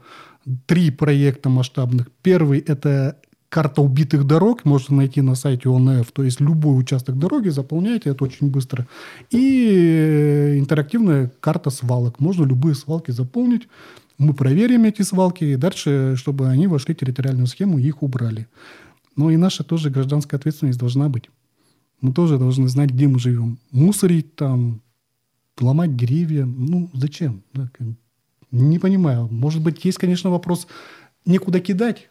три 0.67 0.91
проекта 0.91 1.49
масштабных. 1.49 2.11
Первый– 2.23 2.59
это 2.67 3.19
карта 3.49 3.83
убитых 3.83 4.27
дорог, 4.27 4.65
можно 4.65 4.97
найти 4.97 5.21
на 5.21 5.35
сайте 5.35 5.69
ОНФ, 5.69 6.11
то 6.11 6.23
есть 6.23 6.41
любой 6.41 6.81
участок 6.81 7.19
дороги 7.19 7.51
заполняете, 7.51 8.11
это 8.11 8.25
очень 8.25 8.51
быстро. 8.51 8.87
И 9.31 9.69
э, 9.71 10.59
интерактивная 10.59 11.31
карта 11.41 11.69
свалок, 11.69 12.19
можно 12.19 12.45
любые 12.45 12.75
свалки 12.75 13.11
заполнить, 13.11 13.69
мы 14.17 14.33
проверим 14.33 14.85
эти 14.85 15.03
свалки, 15.03 15.45
и 15.45 15.57
дальше, 15.57 16.15
чтобы 16.17 16.49
они 16.49 16.67
вошли 16.67 16.95
в 16.95 16.99
территориальную 16.99 17.47
схему, 17.47 17.79
их 17.79 18.03
убрали. 18.03 18.47
Но 19.17 19.31
и 19.31 19.37
наша 19.37 19.65
тоже 19.65 19.91
гражданская 19.91 20.41
ответственность 20.41 20.79
должна 20.79 21.11
быть. 21.11 21.29
Мы 22.01 22.15
тоже 22.15 22.39
должны 22.39 22.69
знать, 22.69 22.91
где 22.91 23.07
мы 23.07 23.19
живем. 23.19 23.59
Мусорить 23.71 24.35
там, 24.35 24.81
ломать 25.61 25.95
деревья, 25.95 26.47
ну 26.47 26.91
зачем? 26.95 27.43
Не 28.53 28.79
понимаю. 28.79 29.29
Может 29.31 29.63
быть, 29.63 29.85
есть, 29.85 29.99
конечно, 29.99 30.31
вопрос 30.31 30.69
некуда 31.25 31.59
кидать. 31.59 32.09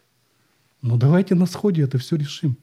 Но 0.82 0.96
давайте 0.96 1.34
на 1.34 1.46
сходе 1.46 1.82
это 1.82 1.98
все 1.98 2.16
решим. 2.16 2.56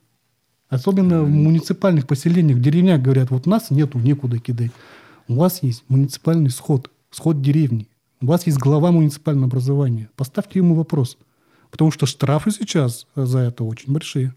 Особенно 0.67 1.23
в 1.23 1.29
муниципальных 1.29 2.05
поселениях, 2.05 2.57
в 2.57 2.61
деревнях 2.61 3.01
говорят, 3.01 3.31
вот 3.31 3.47
нас 3.47 3.71
нету 3.71 3.97
некуда 3.97 4.37
кидать. 4.37 4.71
У 5.27 5.35
вас 5.35 5.63
есть 5.63 5.83
муниципальный 5.87 6.49
сход, 6.49 6.91
сход 7.09 7.41
деревни. 7.41 7.87
У 8.21 8.27
вас 8.27 8.45
есть 8.45 8.57
глава 8.57 8.91
муниципального 8.91 9.47
образования. 9.47 10.09
Поставьте 10.15 10.59
ему 10.59 10.75
вопрос. 10.75 11.17
Потому 11.71 11.91
что 11.91 12.05
штрафы 12.05 12.51
сейчас 12.51 13.07
за 13.15 13.39
это 13.39 13.63
очень 13.63 13.93
большие. 13.93 14.33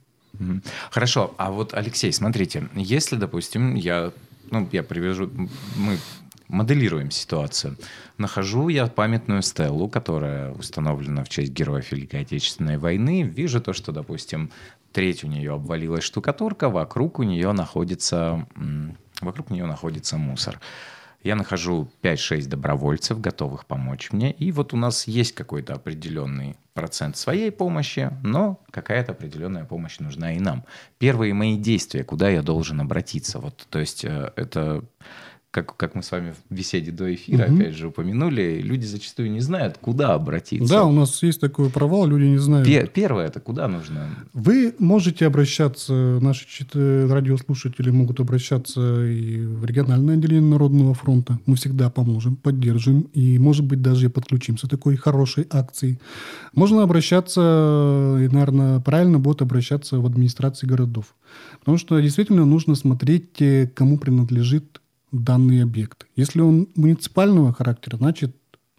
Хорошо, 0.90 1.34
а 1.36 1.50
вот, 1.50 1.74
Алексей, 1.74 2.12
смотрите, 2.12 2.68
если, 2.74 3.16
допустим, 3.16 3.74
я, 3.74 4.12
ну, 4.50 4.68
я 4.72 4.82
привяжу, 4.82 5.30
мы 5.76 5.98
моделируем 6.48 7.10
ситуацию. 7.10 7.76
Нахожу 8.18 8.68
я 8.68 8.86
памятную 8.86 9.42
стелу, 9.42 9.88
которая 9.88 10.52
установлена 10.52 11.24
в 11.24 11.28
честь 11.28 11.52
героев 11.52 11.92
Великой 11.92 12.22
Отечественной 12.22 12.78
войны. 12.78 13.22
Вижу 13.22 13.60
то, 13.60 13.72
что, 13.72 13.92
допустим, 13.92 14.50
треть 14.92 15.24
у 15.24 15.26
нее 15.26 15.54
обвалилась 15.54 16.04
штукатурка, 16.04 16.68
вокруг 16.68 17.18
у 17.18 17.22
нее 17.22 17.52
находится, 17.52 18.46
вокруг 19.20 19.50
нее 19.50 19.66
находится 19.66 20.16
мусор. 20.16 20.60
Я 21.22 21.36
нахожу 21.36 21.88
5-6 22.02 22.48
добровольцев, 22.48 23.20
готовых 23.20 23.66
помочь 23.66 24.10
мне. 24.10 24.32
И 24.32 24.50
вот 24.50 24.74
у 24.74 24.76
нас 24.76 25.06
есть 25.06 25.34
какой-то 25.34 25.74
определенный 25.74 26.56
процент 26.74 27.16
своей 27.16 27.52
помощи, 27.52 28.10
но 28.24 28.58
какая-то 28.70 29.12
определенная 29.12 29.64
помощь 29.64 30.00
нужна 30.00 30.32
и 30.34 30.40
нам. 30.40 30.64
Первые 30.98 31.32
мои 31.32 31.56
действия, 31.56 32.02
куда 32.02 32.28
я 32.28 32.42
должен 32.42 32.80
обратиться. 32.80 33.38
Вот, 33.38 33.66
то 33.70 33.78
есть 33.78 34.04
э, 34.04 34.32
это 34.34 34.82
как, 35.52 35.76
как 35.76 35.94
мы 35.94 36.02
с 36.02 36.10
вами 36.10 36.32
в 36.32 36.54
беседе 36.54 36.90
до 36.90 37.14
эфира, 37.14 37.44
угу. 37.44 37.56
опять 37.56 37.74
же, 37.74 37.88
упомянули, 37.88 38.62
люди 38.62 38.86
зачастую 38.86 39.30
не 39.30 39.40
знают, 39.40 39.76
куда 39.78 40.14
обратиться. 40.14 40.66
Да, 40.66 40.84
у 40.84 40.92
нас 40.92 41.22
есть 41.22 41.40
такой 41.42 41.68
провал, 41.68 42.06
люди 42.06 42.24
не 42.24 42.38
знают. 42.38 42.66
Пер- 42.66 42.90
первое, 42.92 43.26
это 43.26 43.38
куда 43.38 43.68
нужно? 43.68 44.08
Вы 44.32 44.74
можете 44.78 45.26
обращаться, 45.26 45.92
наши 46.22 46.46
радиослушатели 46.74 47.90
могут 47.90 48.18
обращаться 48.18 49.04
и 49.04 49.42
в 49.44 49.66
региональное 49.66 50.16
отделение 50.16 50.50
Народного 50.50 50.94
фронта. 50.94 51.38
Мы 51.44 51.56
всегда 51.56 51.90
поможем, 51.90 52.36
поддержим 52.36 53.02
и, 53.12 53.38
может 53.38 53.66
быть, 53.66 53.82
даже 53.82 54.08
подключимся 54.08 54.68
такой 54.68 54.96
хорошей 54.96 55.46
акции. 55.50 56.00
Можно 56.54 56.82
обращаться, 56.82 58.16
и, 58.18 58.28
наверное, 58.28 58.80
правильно 58.80 59.18
будет 59.18 59.42
обращаться 59.42 59.98
в 59.98 60.06
администрации 60.06 60.66
городов. 60.66 61.14
Потому 61.60 61.76
что 61.76 62.00
действительно 62.00 62.46
нужно 62.46 62.74
смотреть, 62.74 63.40
э, 63.40 63.70
кому 63.74 63.98
принадлежит 63.98 64.81
данный 65.12 65.62
объект. 65.62 66.06
Если 66.16 66.40
он 66.40 66.68
муниципального 66.74 67.52
характера, 67.52 67.96
значит 67.98 68.34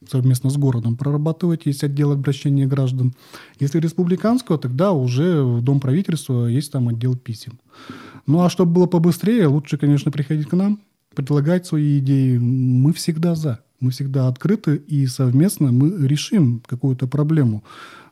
совместно 0.10 0.50
с 0.50 0.58
городом 0.58 0.98
прорабатывать, 0.98 1.66
есть 1.66 1.84
отдел 1.84 2.12
обращения 2.12 2.68
граждан. 2.68 3.14
Если 3.60 3.80
республиканского, 3.80 4.58
тогда 4.58 4.92
уже 4.92 5.42
в 5.44 5.62
Дом 5.62 5.80
правительства 5.80 6.48
есть 6.48 6.72
там 6.72 6.90
отдел 6.90 7.16
писем. 7.16 7.60
Ну 8.28 8.42
а 8.42 8.50
чтобы 8.50 8.74
было 8.74 8.86
побыстрее, 8.86 9.48
лучше, 9.48 9.78
конечно, 9.78 10.12
приходить 10.12 10.48
к 10.48 10.56
нам, 10.56 10.82
предлагать 11.16 11.66
свои 11.66 12.00
идеи. 12.00 12.38
Мы 12.38 12.92
всегда 12.92 13.36
за. 13.36 13.60
Мы 13.80 13.92
всегда 13.92 14.28
открыты, 14.28 14.76
и 14.76 15.06
совместно 15.08 15.72
мы 15.72 16.08
решим 16.08 16.62
какую-то 16.66 17.08
проблему. 17.08 17.64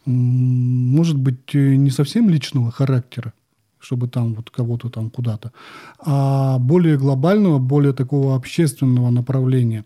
Может 0.05 1.17
быть, 1.17 1.53
не 1.53 1.89
совсем 1.89 2.29
личного 2.29 2.71
характера, 2.71 3.33
чтобы 3.81 4.07
там 4.07 4.33
вот 4.35 4.49
кого-то 4.49 4.89
там 4.89 5.09
куда-то, 5.09 5.51
а 5.99 6.59
более 6.59 6.97
глобального, 6.97 7.59
более 7.59 7.93
такого 7.93 8.35
общественного 8.35 9.09
направления. 9.09 9.83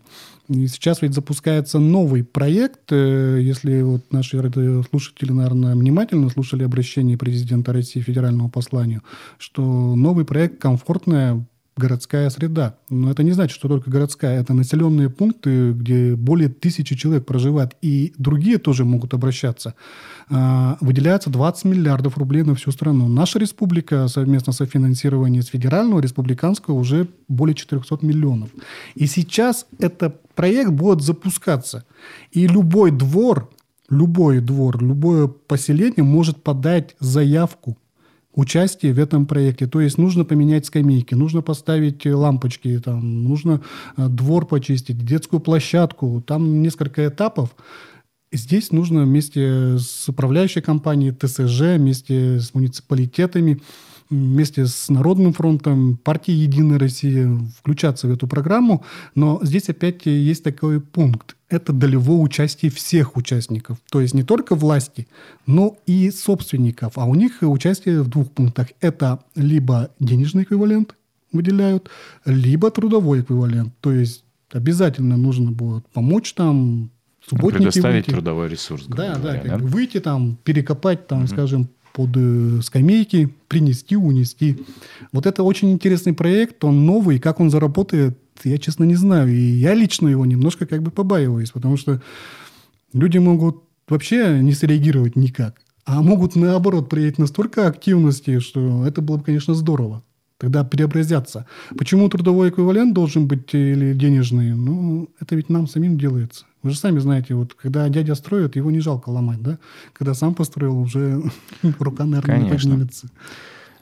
И 0.48 0.68
сейчас 0.68 1.02
ведь 1.02 1.14
запускается 1.14 1.78
новый 1.78 2.22
проект, 2.22 2.92
э, 2.92 3.40
если 3.42 3.82
вот 3.82 4.12
наши 4.12 4.40
слушатели, 4.88 5.32
наверное, 5.32 5.74
внимательно 5.74 6.30
слушали 6.30 6.62
обращение 6.62 7.18
президента 7.18 7.72
России 7.72 8.00
федеральному 8.00 8.48
посланию, 8.48 9.02
что 9.38 9.96
новый 9.96 10.24
проект 10.24 10.60
«Комфортная 10.60 11.44
городская 11.76 12.30
среда. 12.30 12.78
Но 12.88 13.10
это 13.10 13.22
не 13.22 13.32
значит, 13.32 13.54
что 13.54 13.68
только 13.68 13.90
городская. 13.90 14.40
Это 14.40 14.54
населенные 14.54 15.10
пункты, 15.10 15.72
где 15.72 16.16
более 16.16 16.48
тысячи 16.48 16.96
человек 16.96 17.26
проживает. 17.26 17.76
И 17.82 18.14
другие 18.16 18.58
тоже 18.58 18.84
могут 18.84 19.12
обращаться. 19.12 19.74
А, 20.30 20.78
выделяется 20.80 21.28
20 21.28 21.64
миллиардов 21.66 22.16
рублей 22.16 22.42
на 22.42 22.54
всю 22.54 22.70
страну. 22.70 23.08
Наша 23.08 23.38
республика 23.38 24.08
совместно 24.08 24.52
со 24.52 24.64
финансированием 24.64 25.42
с 25.42 25.48
федерального, 25.48 26.00
республиканского 26.00 26.74
уже 26.74 27.08
более 27.28 27.54
400 27.54 27.98
миллионов. 28.00 28.48
И 28.94 29.06
сейчас 29.06 29.66
этот 29.78 30.22
проект 30.34 30.70
будет 30.70 31.02
запускаться. 31.02 31.84
И 32.30 32.46
любой 32.46 32.90
двор, 32.90 33.50
любой 33.90 34.40
двор, 34.40 34.82
любое 34.82 35.26
поселение 35.26 36.04
может 36.04 36.42
подать 36.42 36.96
заявку 37.00 37.76
участие 38.36 38.92
в 38.92 38.98
этом 39.00 39.26
проекте. 39.26 39.66
То 39.66 39.80
есть 39.80 39.98
нужно 39.98 40.24
поменять 40.24 40.66
скамейки, 40.66 41.14
нужно 41.14 41.42
поставить 41.42 42.06
лампочки, 42.06 42.78
там, 42.78 43.24
нужно 43.24 43.62
э, 43.96 44.06
двор 44.08 44.46
почистить, 44.46 45.04
детскую 45.04 45.40
площадку. 45.40 46.22
Там 46.24 46.62
несколько 46.62 47.08
этапов. 47.08 47.56
Здесь 48.30 48.70
нужно 48.70 49.02
вместе 49.04 49.78
с 49.78 50.08
управляющей 50.08 50.60
компанией 50.60 51.12
ТСЖ, 51.12 51.76
вместе 51.78 52.38
с 52.38 52.54
муниципалитетами, 52.54 53.60
вместе 54.10 54.66
с 54.66 54.88
Народным 54.88 55.32
фронтом, 55.32 55.96
партией 55.96 56.38
«Единая 56.38 56.78
Россия» 56.78 57.30
включаться 57.58 58.06
в 58.08 58.12
эту 58.12 58.26
программу. 58.26 58.84
Но 59.14 59.40
здесь 59.42 59.68
опять 59.68 60.06
есть 60.06 60.44
такой 60.44 60.80
пункт. 60.80 61.36
Это 61.48 61.72
долевое 61.72 62.18
участие 62.18 62.70
всех 62.70 63.16
участников. 63.16 63.78
То 63.90 64.00
есть 64.00 64.14
не 64.14 64.22
только 64.22 64.54
власти, 64.54 65.06
но 65.46 65.76
и 65.86 66.10
собственников. 66.10 66.98
А 66.98 67.04
у 67.04 67.14
них 67.14 67.38
участие 67.42 68.02
в 68.02 68.08
двух 68.08 68.30
пунктах. 68.30 68.68
Это 68.80 69.20
либо 69.34 69.90
денежный 70.00 70.42
эквивалент 70.44 70.94
выделяют, 71.32 71.90
либо 72.24 72.70
трудовой 72.70 73.20
эквивалент. 73.20 73.74
То 73.80 73.92
есть 73.92 74.24
обязательно 74.52 75.16
нужно 75.16 75.50
будет 75.50 75.86
помочь 75.88 76.32
там 76.34 76.90
субботники 77.28 77.64
Предоставить 77.64 78.06
выйти. 78.06 78.10
трудовой 78.10 78.48
ресурс. 78.48 78.86
Да, 78.86 79.14
говоря, 79.16 79.42
да, 79.42 79.50
да? 79.50 79.58
Бы 79.58 79.66
выйти 79.66 80.00
там, 80.00 80.38
перекопать 80.44 81.06
там, 81.06 81.20
угу. 81.20 81.28
скажем, 81.28 81.68
под 81.96 82.10
э, 82.14 82.60
скамейки, 82.62 83.34
принести, 83.48 83.96
унести. 83.96 84.58
Вот 85.12 85.24
это 85.24 85.42
очень 85.42 85.72
интересный 85.72 86.12
проект, 86.12 86.62
он 86.62 86.84
новый, 86.84 87.18
как 87.18 87.40
он 87.40 87.50
заработает, 87.50 88.18
я, 88.44 88.58
честно, 88.58 88.84
не 88.84 88.96
знаю. 88.96 89.32
И 89.32 89.40
я 89.40 89.72
лично 89.72 90.08
его 90.08 90.26
немножко 90.26 90.66
как 90.66 90.82
бы 90.82 90.90
побаиваюсь, 90.90 91.52
потому 91.52 91.78
что 91.78 92.02
люди 92.92 93.16
могут 93.16 93.62
вообще 93.88 94.40
не 94.42 94.52
среагировать 94.52 95.16
никак. 95.16 95.62
А 95.86 96.02
могут, 96.02 96.36
наоборот, 96.36 96.90
проявить 96.90 97.16
настолько 97.16 97.66
активности, 97.66 98.40
что 98.40 98.86
это 98.86 99.00
было 99.00 99.16
бы, 99.16 99.24
конечно, 99.24 99.54
здорово. 99.54 100.02
Тогда 100.38 100.64
преобразятся. 100.64 101.46
Почему 101.78 102.08
трудовой 102.08 102.50
эквивалент 102.50 102.92
должен 102.94 103.26
быть 103.26 103.54
или 103.54 103.94
денежный? 103.94 104.54
Ну, 104.54 105.08
это 105.18 105.34
ведь 105.34 105.48
нам 105.48 105.66
самим 105.66 105.98
делается. 105.98 106.44
Вы 106.62 106.70
же 106.70 106.78
сами 106.78 106.98
знаете, 106.98 107.34
вот 107.34 107.54
когда 107.54 107.88
дядя 107.88 108.14
строит, 108.14 108.56
его 108.56 108.70
не 108.70 108.80
жалко 108.80 109.08
ломать, 109.08 109.40
да? 109.40 109.58
Когда 109.94 110.14
сам 110.14 110.34
построил, 110.34 110.78
уже 110.78 111.22
рука, 111.78 112.04
наверное, 112.04 112.40
Конечно. 112.40 112.68
не 112.68 112.72
поднимется. 112.72 113.08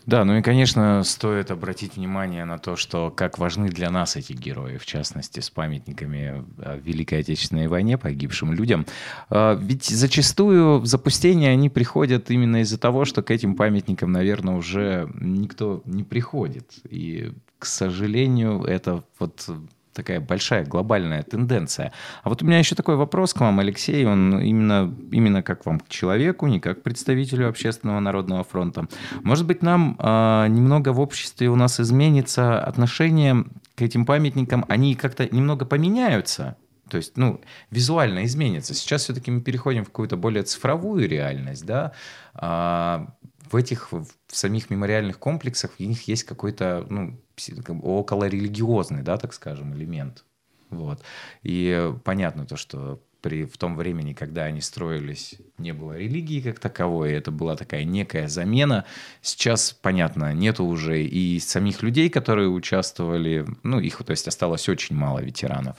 Да, 0.06 0.24
ну 0.24 0.36
и, 0.36 0.42
конечно, 0.42 1.02
стоит 1.02 1.50
обратить 1.50 1.96
внимание 1.96 2.44
на 2.44 2.58
то, 2.58 2.76
что 2.76 3.10
как 3.10 3.38
важны 3.38 3.70
для 3.70 3.90
нас 3.90 4.16
эти 4.16 4.34
герои, 4.34 4.76
в 4.76 4.84
частности, 4.84 5.40
с 5.40 5.48
памятниками 5.48 6.44
о 6.58 6.76
Великой 6.76 7.20
Отечественной 7.20 7.68
войне 7.68 7.96
погибшим 7.96 8.52
людям. 8.52 8.84
А, 9.30 9.54
ведь 9.54 9.84
зачастую 9.86 10.80
в 10.80 10.86
запустение 10.86 11.52
они 11.52 11.70
приходят 11.70 12.30
именно 12.30 12.60
из-за 12.60 12.78
того, 12.78 13.06
что 13.06 13.22
к 13.22 13.30
этим 13.30 13.56
памятникам, 13.56 14.12
наверное, 14.12 14.56
уже 14.56 15.10
никто 15.14 15.80
не 15.86 16.04
приходит. 16.04 16.74
И, 16.88 17.32
к 17.58 17.64
сожалению, 17.64 18.62
это 18.64 19.04
вот 19.18 19.48
такая 19.94 20.20
большая 20.20 20.64
глобальная 20.64 21.22
тенденция. 21.22 21.92
А 22.22 22.28
вот 22.28 22.42
у 22.42 22.46
меня 22.46 22.58
еще 22.58 22.74
такой 22.74 22.96
вопрос 22.96 23.32
к 23.32 23.40
вам, 23.40 23.60
Алексей, 23.60 24.04
он 24.06 24.40
именно, 24.40 24.94
именно 25.12 25.42
как 25.42 25.64
вам 25.66 25.80
к 25.80 25.88
человеку, 25.88 26.46
не 26.46 26.60
как 26.60 26.82
представителю 26.82 27.48
Общественного 27.48 28.00
народного 28.00 28.44
фронта. 28.44 28.86
Может 29.22 29.46
быть, 29.46 29.62
нам 29.62 29.96
э, 29.98 30.46
немного 30.48 30.92
в 30.92 31.00
обществе 31.00 31.48
у 31.48 31.56
нас 31.56 31.80
изменится 31.80 32.60
отношение 32.60 33.44
к 33.76 33.82
этим 33.82 34.06
памятникам, 34.06 34.64
они 34.68 34.94
как-то 34.94 35.26
немного 35.34 35.64
поменяются, 35.64 36.56
то 36.88 36.98
есть, 36.98 37.16
ну, 37.16 37.40
визуально 37.70 38.24
изменится. 38.24 38.74
Сейчас 38.74 39.04
все-таки 39.04 39.30
мы 39.30 39.40
переходим 39.40 39.84
в 39.84 39.86
какую-то 39.86 40.16
более 40.16 40.42
цифровую 40.42 41.08
реальность, 41.08 41.64
да. 41.64 41.92
А 42.34 43.08
в 43.54 43.56
этих 43.56 43.92
в 43.92 44.06
самих 44.26 44.68
мемориальных 44.68 45.20
комплексах 45.20 45.70
в 45.78 45.80
них 45.80 46.08
есть 46.08 46.24
какой-то 46.24 46.84
ну, 46.90 47.16
около 47.82 48.24
религиозный, 48.24 49.02
да, 49.02 49.16
так 49.16 49.32
скажем, 49.32 49.72
элемент. 49.76 50.24
Вот. 50.70 51.00
И 51.44 51.92
понятно 52.02 52.46
то, 52.46 52.56
что 52.56 53.00
при, 53.20 53.44
в 53.44 53.56
том 53.56 53.76
времени, 53.76 54.12
когда 54.12 54.42
они 54.42 54.60
строились, 54.60 55.36
не 55.56 55.72
было 55.72 55.96
религии 55.96 56.40
как 56.40 56.58
таковой, 56.58 57.12
это 57.12 57.30
была 57.30 57.54
такая 57.54 57.84
некая 57.84 58.26
замена. 58.26 58.86
Сейчас, 59.22 59.72
понятно, 59.72 60.34
нету 60.34 60.64
уже 60.64 61.04
и 61.04 61.38
самих 61.38 61.84
людей, 61.84 62.10
которые 62.10 62.48
участвовали, 62.48 63.46
ну, 63.62 63.78
их, 63.78 63.98
то 64.04 64.10
есть, 64.10 64.26
осталось 64.26 64.68
очень 64.68 64.96
мало 64.96 65.20
ветеранов. 65.20 65.76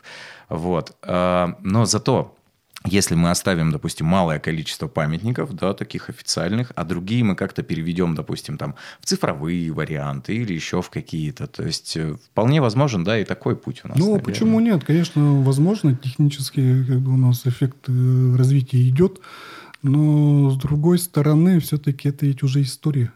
Вот. 0.48 0.96
А, 1.02 1.58
но 1.60 1.84
зато 1.84 2.38
если 2.86 3.16
мы 3.16 3.32
оставим, 3.32 3.72
допустим, 3.72 4.06
малое 4.08 4.40
количество 4.40 4.88
памятников, 4.88 5.54
да, 5.54 5.74
таких 5.74 6.10
официальных, 6.10 6.72
а 6.76 6.84
другие 6.84 7.24
мы 7.24 7.36
как-то 7.36 7.64
переведем, 7.64 8.16
допустим, 8.16 8.58
там, 8.58 8.76
в 9.00 9.06
цифровые 9.06 9.72
варианты 9.72 10.36
или 10.36 10.54
еще 10.54 10.82
в 10.82 10.90
какие-то. 10.90 11.48
То 11.48 11.64
есть 11.64 11.98
э, 11.98 12.16
вполне 12.32 12.62
возможен, 12.62 13.04
да, 13.04 13.20
и 13.20 13.26
такой 13.26 13.56
путь 13.56 13.82
у 13.84 13.88
нас. 13.88 13.98
Ну, 13.98 14.06
наверное. 14.06 14.26
почему 14.26 14.60
нет? 14.60 14.84
Конечно, 14.84 15.42
возможно, 15.42 15.96
технически 15.96 16.84
как 16.86 17.00
бы 17.00 17.14
у 17.14 17.18
нас 17.18 17.46
эффект 17.46 17.88
э, 17.88 18.36
развития 18.38 18.88
идет, 18.88 19.20
но 19.82 20.50
с 20.50 20.58
другой 20.58 21.00
стороны, 21.00 21.60
все-таки 21.60 22.10
это 22.10 22.26
ведь 22.26 22.44
уже 22.44 22.62
история 22.62 23.12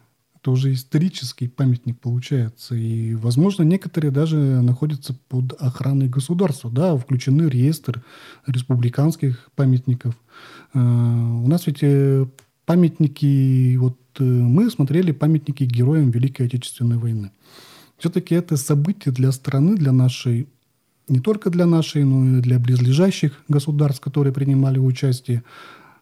это 0.50 0.52
уже 0.52 0.74
исторический 0.74 1.48
памятник 1.48 2.00
получается. 2.00 2.76
И, 2.76 3.14
возможно, 3.14 3.64
некоторые 3.64 4.12
даже 4.12 4.38
находятся 4.38 5.16
под 5.28 5.54
охраной 5.54 6.10
государства, 6.10 6.72
да, 6.72 6.98
включены 6.98 7.46
в 7.46 7.50
реестр 7.50 8.02
республиканских 8.48 9.50
памятников. 9.56 10.16
Э, 10.74 10.80
у 10.80 11.48
нас 11.48 11.68
ведь 11.68 11.84
э, 11.84 12.26
памятники, 12.66 13.78
вот 13.78 13.98
э, 14.20 14.24
мы 14.24 14.72
смотрели 14.72 15.12
памятники 15.12 15.66
героям 15.66 16.10
Великой 16.12 16.48
Отечественной 16.48 16.98
войны. 16.98 17.32
Все-таки 17.98 18.36
это 18.36 18.58
событие 18.58 19.14
для 19.14 19.32
страны, 19.32 19.76
для 19.76 19.92
нашей, 19.92 20.48
не 21.08 21.20
только 21.20 21.50
для 21.50 21.66
нашей, 21.66 22.04
но 22.06 22.40
и 22.40 22.42
для 22.42 22.58
близлежащих 22.60 23.34
государств, 23.50 24.02
которые 24.02 24.34
принимали 24.34 24.80
участие, 24.80 25.44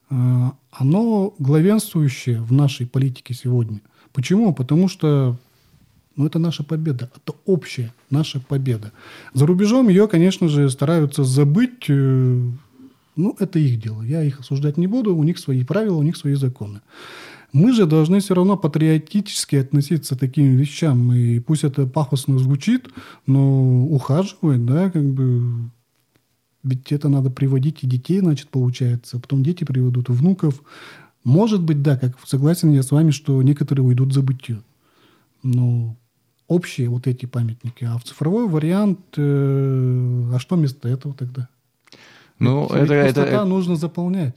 оно 0.09 1.33
главенствующее 1.39 2.39
в 2.41 2.53
нашей 2.53 2.85
политике 2.85 3.33
сегодня– 3.33 3.81
Почему? 4.17 4.51
Потому 4.51 4.87
что 4.87 5.37
ну, 6.15 6.25
это 6.25 6.39
наша 6.39 6.63
победа, 6.63 7.11
это 7.15 7.35
общая 7.45 7.93
наша 8.09 8.39
победа. 8.39 8.91
За 9.35 9.45
рубежом 9.45 9.89
ее, 9.89 10.07
конечно 10.07 10.47
же, 10.47 10.71
стараются 10.71 11.23
забыть. 11.23 11.85
Э, 11.87 12.41
ну, 13.15 13.35
это 13.37 13.59
их 13.59 13.79
дело. 13.79 14.01
Я 14.01 14.23
их 14.23 14.39
осуждать 14.39 14.77
не 14.77 14.87
буду. 14.87 15.15
У 15.15 15.23
них 15.23 15.37
свои 15.37 15.63
правила, 15.63 15.97
у 15.97 16.01
них 16.01 16.17
свои 16.17 16.33
законы. 16.33 16.81
Мы 17.53 17.73
же 17.73 17.85
должны 17.85 18.19
все 18.19 18.33
равно 18.33 18.57
патриотически 18.57 19.57
относиться 19.57 20.15
к 20.15 20.19
таким 20.19 20.55
вещам. 20.55 21.13
И 21.13 21.39
пусть 21.39 21.63
это 21.63 21.85
пафосно 21.85 22.39
звучит, 22.39 22.87
но 23.27 23.85
ухаживать, 23.85 24.65
да, 24.65 24.89
как 24.89 25.05
бы... 25.05 25.69
Ведь 26.63 26.91
это 26.91 27.07
надо 27.07 27.29
приводить 27.29 27.83
и 27.83 27.87
детей, 27.87 28.19
значит, 28.21 28.49
получается. 28.49 29.19
Потом 29.19 29.43
дети 29.43 29.63
приведут 29.63 30.09
внуков. 30.09 30.63
Может 31.27 31.61
быть, 31.61 31.81
да, 31.81 31.97
как 31.97 32.17
согласен 32.23 32.71
я 32.71 32.81
с 32.81 32.91
вами, 32.91 33.11
что 33.11 33.41
некоторые 33.41 33.85
уйдут 33.85 34.13
за 34.13 34.21
бытие. 34.21 34.61
Но 35.43 35.97
общие 36.47 36.87
вот 36.87 37.05
эти 37.05 37.25
памятники. 37.25 37.83
А 37.83 37.97
в 37.97 38.05
цифровой 38.05 38.47
вариант, 38.47 39.01
э, 39.17 40.31
а 40.33 40.39
что 40.39 40.55
вместо 40.55 40.87
этого 40.87 41.13
тогда? 41.13 41.49
Ну, 42.39 42.67
это, 42.67 43.05
ведь 43.05 43.17
это 43.17 43.43
нужно 43.43 43.75
заполнять. 43.75 44.35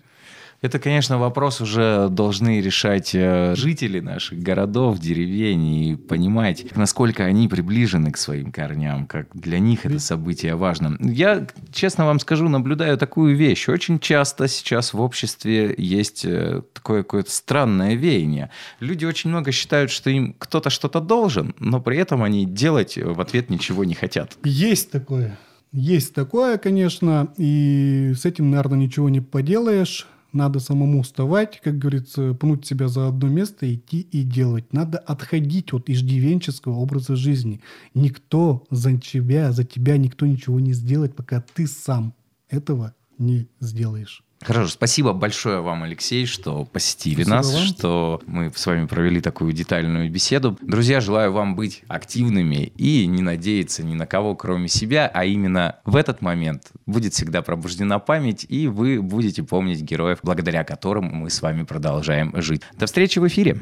Это, 0.62 0.78
конечно, 0.78 1.18
вопрос 1.18 1.62
уже 1.62 2.08
должны 2.10 2.60
решать 2.60 3.14
э, 3.14 3.54
жители 3.56 4.00
наших 4.00 4.40
городов, 4.40 4.98
деревень 4.98 5.66
и 5.66 5.96
понимать, 5.96 6.76
насколько 6.76 7.24
они 7.24 7.48
приближены 7.48 8.10
к 8.12 8.18
своим 8.18 8.52
корням, 8.52 9.06
как 9.06 9.28
для 9.32 9.58
них 9.58 9.86
это 9.86 9.98
событие 9.98 10.56
важно. 10.56 10.98
Я, 11.00 11.46
честно 11.72 12.04
вам 12.04 12.20
скажу, 12.20 12.48
наблюдаю 12.48 12.98
такую 12.98 13.36
вещь. 13.36 13.68
Очень 13.68 13.98
часто 13.98 14.48
сейчас 14.48 14.92
в 14.92 15.00
обществе 15.00 15.74
есть 15.78 16.26
э, 16.26 16.62
такое 16.74 17.04
какое-то 17.04 17.30
странное 17.30 17.94
веяние. 17.94 18.50
Люди 18.80 19.06
очень 19.06 19.30
много 19.30 19.52
считают, 19.52 19.90
что 19.90 20.10
им 20.10 20.34
кто-то 20.38 20.68
что-то 20.68 21.00
должен, 21.00 21.54
но 21.58 21.80
при 21.80 21.96
этом 21.96 22.22
они 22.22 22.44
делать 22.44 22.98
в 22.98 23.18
ответ 23.20 23.48
ничего 23.48 23.84
не 23.84 23.94
хотят. 23.94 24.36
Есть 24.44 24.90
такое. 24.90 25.38
Есть 25.72 26.14
такое, 26.14 26.58
конечно, 26.58 27.28
и 27.38 28.12
с 28.14 28.26
этим, 28.26 28.50
наверное, 28.50 28.78
ничего 28.78 29.08
не 29.08 29.20
поделаешь. 29.20 30.06
Надо 30.32 30.60
самому 30.60 31.02
вставать, 31.02 31.60
как 31.60 31.78
говорится, 31.78 32.34
пнуть 32.34 32.66
себя 32.66 32.88
за 32.88 33.08
одно 33.08 33.28
место, 33.28 33.72
идти 33.72 34.00
и 34.00 34.22
делать. 34.22 34.72
Надо 34.72 34.98
отходить 34.98 35.72
от 35.72 35.90
иждивенческого 35.90 36.74
образа 36.76 37.16
жизни. 37.16 37.60
Никто 37.94 38.64
за 38.70 38.96
тебя, 38.96 39.52
за 39.52 39.64
тебя 39.64 39.96
никто 39.96 40.26
ничего 40.26 40.60
не 40.60 40.72
сделает, 40.72 41.16
пока 41.16 41.42
ты 41.54 41.66
сам 41.66 42.14
этого 42.48 42.94
не 43.18 43.48
сделаешь. 43.60 44.22
Хорошо, 44.42 44.68
спасибо 44.68 45.12
большое 45.12 45.60
вам, 45.60 45.82
Алексей, 45.82 46.24
что 46.24 46.64
посетили 46.64 47.22
спасибо 47.24 47.36
нас, 47.36 47.52
вам. 47.52 47.64
что 47.64 48.22
мы 48.26 48.50
с 48.54 48.64
вами 48.64 48.86
провели 48.86 49.20
такую 49.20 49.52
детальную 49.52 50.10
беседу. 50.10 50.56
Друзья, 50.62 51.00
желаю 51.00 51.30
вам 51.30 51.54
быть 51.56 51.82
активными 51.88 52.72
и 52.76 53.06
не 53.06 53.20
надеяться 53.20 53.82
ни 53.82 53.94
на 53.94 54.06
кого, 54.06 54.34
кроме 54.34 54.68
себя, 54.68 55.10
а 55.12 55.26
именно 55.26 55.76
в 55.84 55.94
этот 55.94 56.22
момент 56.22 56.70
будет 56.86 57.12
всегда 57.12 57.42
пробуждена 57.42 57.98
память, 57.98 58.46
и 58.48 58.66
вы 58.66 59.02
будете 59.02 59.42
помнить 59.42 59.82
героев, 59.82 60.20
благодаря 60.22 60.64
которым 60.64 61.04
мы 61.04 61.28
с 61.28 61.42
вами 61.42 61.64
продолжаем 61.64 62.32
жить. 62.40 62.62
До 62.78 62.86
встречи 62.86 63.18
в 63.18 63.28
эфире. 63.28 63.58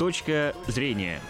Точка 0.00 0.52
зрения. 0.66 1.20